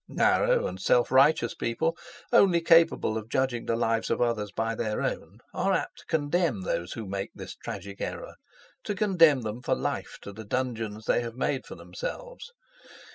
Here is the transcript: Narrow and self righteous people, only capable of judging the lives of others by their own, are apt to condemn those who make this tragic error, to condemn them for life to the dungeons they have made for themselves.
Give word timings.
Narrow 0.09 0.65
and 0.65 0.81
self 0.81 1.11
righteous 1.11 1.53
people, 1.53 1.95
only 2.33 2.59
capable 2.59 3.19
of 3.19 3.29
judging 3.29 3.67
the 3.67 3.75
lives 3.75 4.09
of 4.09 4.19
others 4.19 4.51
by 4.51 4.73
their 4.73 4.99
own, 4.99 5.37
are 5.53 5.73
apt 5.73 5.99
to 5.99 6.05
condemn 6.07 6.61
those 6.61 6.93
who 6.93 7.05
make 7.05 7.29
this 7.35 7.55
tragic 7.55 8.01
error, 8.01 8.33
to 8.85 8.95
condemn 8.95 9.41
them 9.43 9.61
for 9.61 9.75
life 9.75 10.17
to 10.23 10.33
the 10.33 10.43
dungeons 10.43 11.05
they 11.05 11.21
have 11.21 11.35
made 11.35 11.67
for 11.67 11.75
themselves. 11.75 12.51